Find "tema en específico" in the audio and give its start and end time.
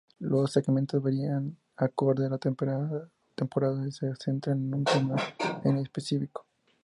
4.83-6.43